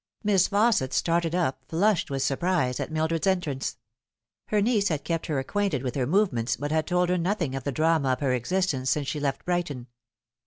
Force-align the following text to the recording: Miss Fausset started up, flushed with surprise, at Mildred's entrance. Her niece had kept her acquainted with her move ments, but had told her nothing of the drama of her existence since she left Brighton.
Miss 0.23 0.47
Fausset 0.49 0.93
started 0.93 1.35
up, 1.35 1.63
flushed 1.67 2.09
with 2.09 2.23
surprise, 2.23 2.79
at 2.79 2.91
Mildred's 2.91 3.27
entrance. 3.27 3.77
Her 4.47 4.59
niece 4.59 4.87
had 4.87 5.03
kept 5.03 5.27
her 5.27 5.37
acquainted 5.37 5.83
with 5.83 5.93
her 5.93 6.07
move 6.07 6.33
ments, 6.33 6.55
but 6.57 6.71
had 6.71 6.87
told 6.87 7.09
her 7.09 7.19
nothing 7.19 7.53
of 7.53 7.65
the 7.65 7.71
drama 7.71 8.13
of 8.13 8.19
her 8.21 8.33
existence 8.33 8.89
since 8.89 9.07
she 9.07 9.19
left 9.19 9.45
Brighton. 9.45 9.85